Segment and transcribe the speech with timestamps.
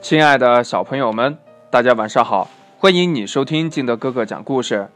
[0.00, 1.36] 亲爱的小朋友们，
[1.68, 2.48] 大家晚上好！
[2.78, 4.88] 欢迎你收听金德哥哥讲故事。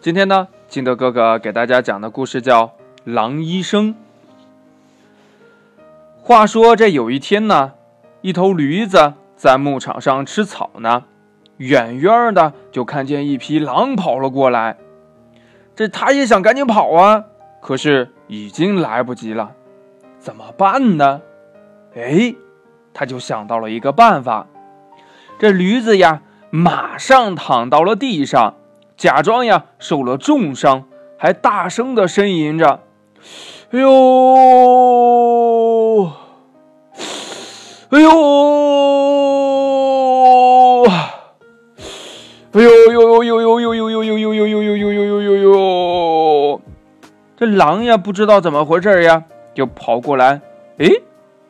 [0.00, 2.64] 今天呢，金德哥哥给大家讲的故事叫
[3.04, 3.94] 《狼医生》。
[6.22, 7.74] 话说这有一天呢，
[8.22, 11.04] 一头驴子在牧场上吃草呢，
[11.58, 14.78] 远远的就看见一匹狼跑了过来。
[15.74, 17.26] 这他也想赶紧跑啊，
[17.60, 19.52] 可是已经来不及了，
[20.18, 21.20] 怎么办呢？
[21.94, 22.34] 哎。
[22.98, 24.46] 他就想到了一个办法，
[25.38, 28.54] 这驴子呀，马上躺到了地上，
[28.96, 30.84] 假装呀受了重伤，
[31.18, 32.80] 还大声的呻吟着
[33.70, 33.90] ：“哎呦，
[37.90, 38.08] 哎呦，
[42.56, 42.92] 哎呦！
[42.92, 43.22] 呦！
[43.22, 43.22] 呦！
[43.22, 43.42] 呦！
[43.60, 43.60] 呦！
[43.60, 43.60] 呦！
[43.60, 43.92] 呦！
[43.92, 44.18] 呦！
[44.18, 44.18] 呦！
[44.24, 44.46] 呦！
[44.46, 44.46] 呦！
[44.46, 44.46] 呦！
[44.46, 44.92] 呦！
[44.94, 45.20] 呦！
[45.20, 45.20] 呦！
[45.20, 45.52] 呦！
[45.52, 46.60] 呦！
[47.36, 50.40] 这狼呀，不知道怎么回事呀，就跑过来，
[50.78, 50.88] 哎，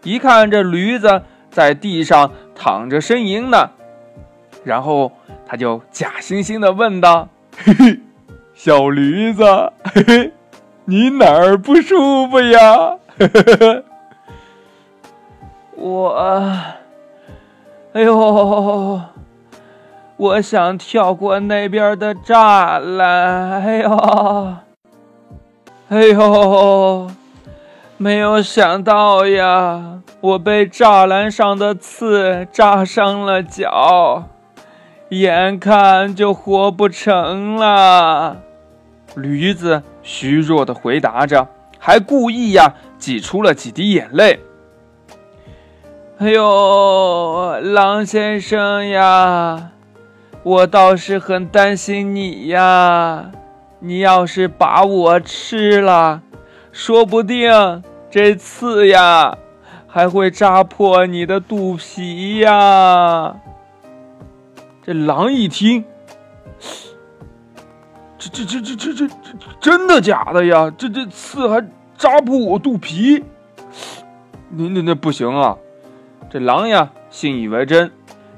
[0.02, 1.22] 一看这驴子。
[1.56, 3.70] 在地上躺着呻吟呢，
[4.62, 5.10] 然后
[5.46, 7.98] 他就假惺惺的问道：“嘿嘿，
[8.52, 9.42] 小驴子，
[9.82, 10.32] 嘿嘿，
[10.84, 12.98] 你哪儿不舒服呀？”
[15.76, 16.10] 我，
[17.94, 19.00] 哎呦，
[20.18, 24.56] 我想跳过那边的栅栏，哎呦，
[25.88, 27.10] 哎呦。
[27.98, 34.24] 没有想到呀，我被栅栏上的刺扎伤了脚，
[35.08, 38.36] 眼看就活不成了。
[39.14, 44.40] 驴子虚弱的回答着，还故意呀挤出了几滴眼泪。
[46.18, 49.70] 哎呦，狼先生呀，
[50.42, 53.30] 我倒是很担心你呀，
[53.80, 56.20] 你要是把我吃了。
[56.76, 59.38] 说不定这刺呀，
[59.86, 63.34] 还会扎破你的肚皮呀！
[64.84, 65.82] 这狼一听，
[68.18, 69.14] 这这这这这这这
[69.58, 70.70] 真的假的呀？
[70.76, 73.24] 这这刺还扎破我肚皮？
[74.50, 75.56] 那那那不行啊！
[76.28, 77.90] 这狼呀，信以为真，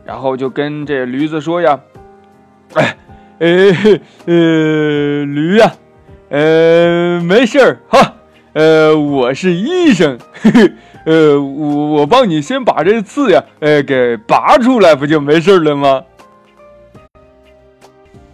[0.05, 1.81] 然后就跟这驴子说呀
[2.75, 2.97] ：“哎，
[3.41, 3.49] 哎，
[4.27, 5.73] 呃，驴呀，
[6.29, 8.15] 呃，没事儿哈。”
[8.59, 10.73] 呃，我是医生，嘿嘿，
[11.05, 16.03] 呃，我我帮你先把这刺呀，呃，给拔出来，不就没事了吗？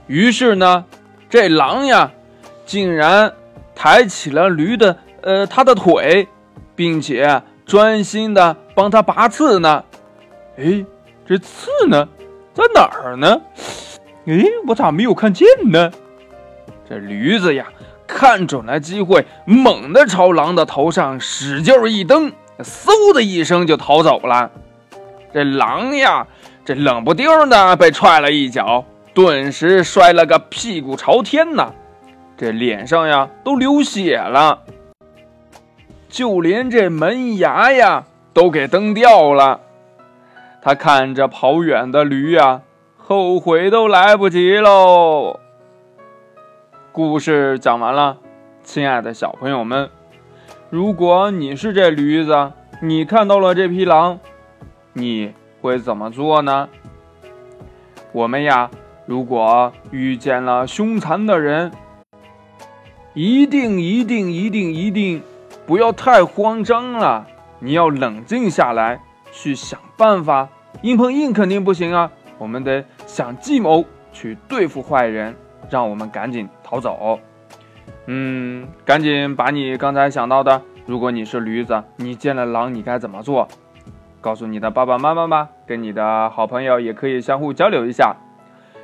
[0.07, 0.87] 于是呢，
[1.29, 2.11] 这狼呀，
[2.65, 3.35] 竟然
[3.75, 6.27] 抬起了驴的，呃，他的腿，
[6.75, 9.85] 并且专心的帮他拔刺呢。
[10.57, 10.87] 哎，
[11.27, 12.09] 这刺呢，
[12.55, 13.43] 在哪儿呢？
[14.25, 15.91] 哎，我咋没有看见呢？
[16.89, 17.67] 这驴子呀。
[18.07, 24.51] 看准了机会，猛地朝狼的头上使劲一蹬，嗖的一声就逃走了。
[25.33, 26.27] 这狼呀，
[26.65, 28.85] 这冷不丁的被踹了一脚，
[29.15, 31.73] 顿时摔了个屁股朝天呐，
[32.37, 34.61] 这脸上呀都流血了，
[36.09, 39.61] 就连这门牙呀都给蹬掉了。
[40.63, 42.61] 他看着跑远的驴呀，
[42.97, 45.41] 后悔都来不及喽。
[46.95, 48.19] 故事讲完了，
[48.63, 49.91] 亲爱的小朋友们，
[50.71, 54.21] 如果你是这驴子，你看到了这匹狼，
[54.93, 56.69] 你会怎么做呢？
[58.13, 58.71] 我们呀，
[59.07, 61.73] 如果遇见了凶残的人，
[63.13, 65.21] 一定一定一定一定
[65.67, 67.27] 不要太慌张了，
[67.59, 69.01] 你要冷静下来，
[69.33, 70.49] 去想办法。
[70.83, 75.35] 硬碰硬肯定不行啊，我们得想计谋去对付坏人。
[75.71, 77.19] 让我们赶紧逃走，
[78.07, 83.49] 嗯，赶紧把你刚才想到的，如果你是驴子，你见了狼，你该怎么做？
[84.21, 88.17] 告诉你的爸爸妈妈吧，跟你的好朋友也可以相互交流一下。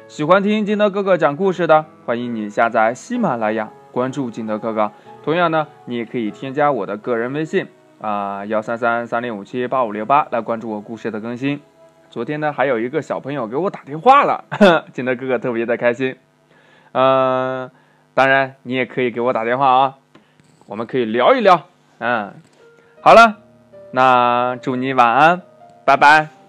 [0.07, 4.93] 喜欢听金德哥哥讲故事的，欢迎你下载喜马拉雅，关注金德哥哥。
[5.23, 7.69] 同样呢，你也可以添加我的个人微信
[8.01, 11.61] 啊，幺三三三零五七八五六八来关注我故事的更新。
[12.11, 14.45] 昨天呢，还有一个小朋友给我打电话了，
[14.93, 16.16] 金德哥哥特别的开心。
[16.92, 17.71] 嗯，
[18.15, 19.95] 当然，你也可以给我打电话啊，
[20.66, 21.66] 我们可以聊一聊。
[21.98, 22.33] 嗯，
[23.01, 23.37] 好了，
[23.92, 25.42] 那祝你晚安，
[25.84, 26.40] 拜拜。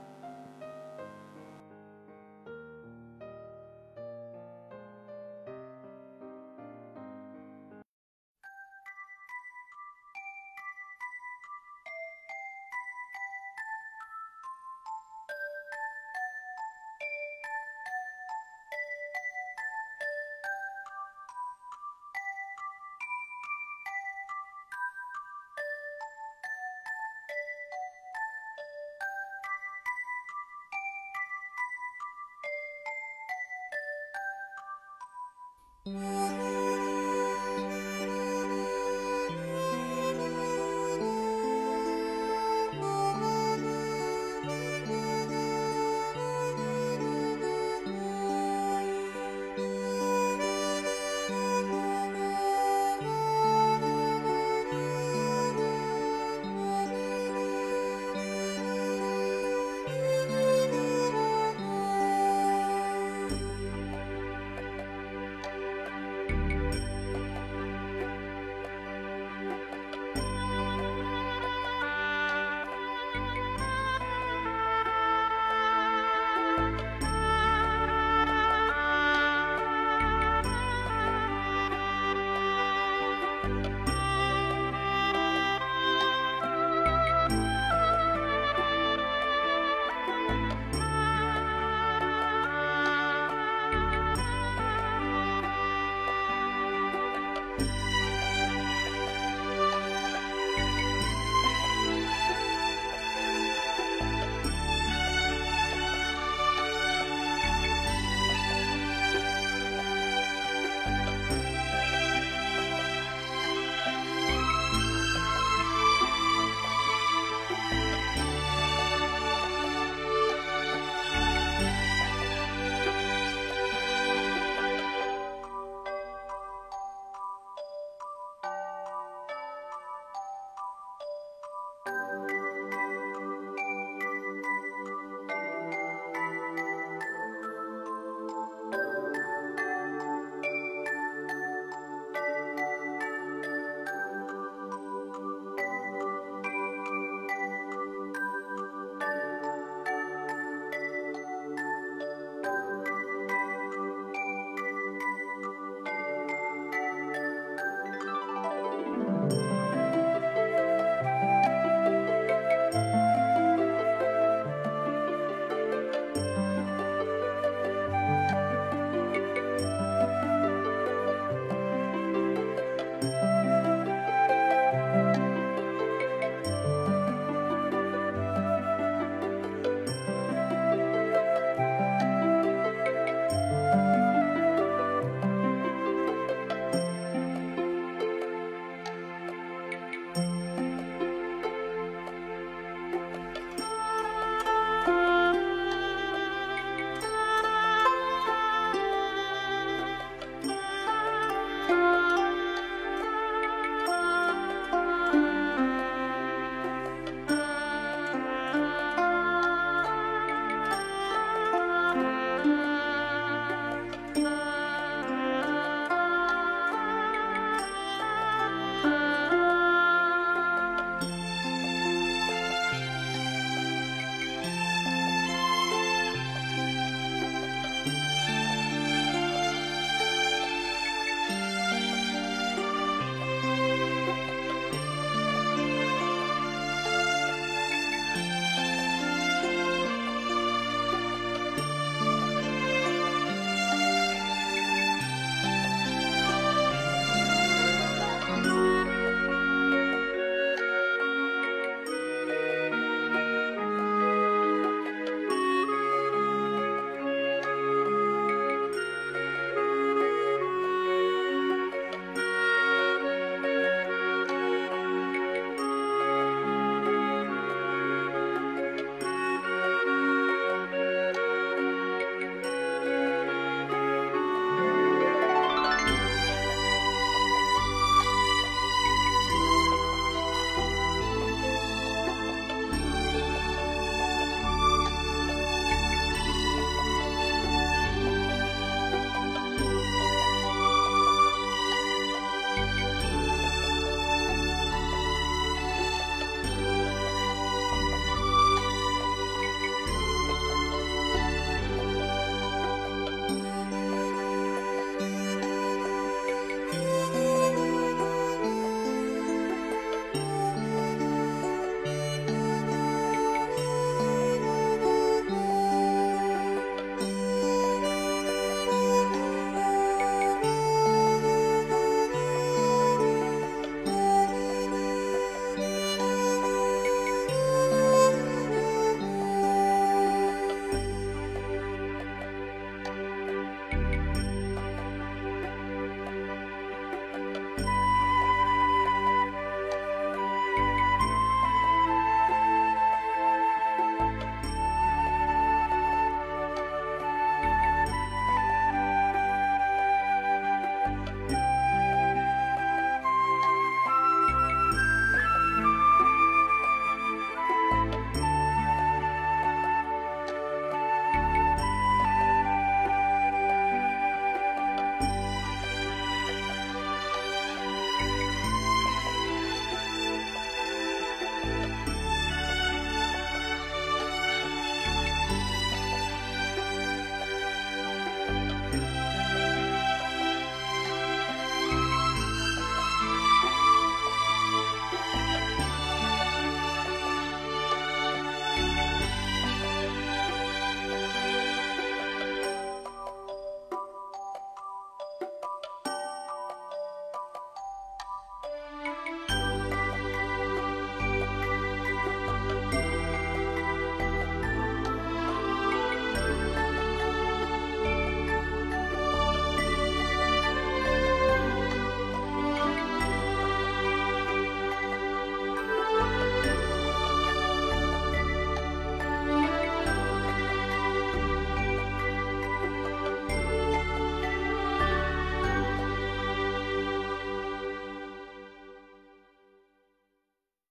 [35.94, 36.31] Música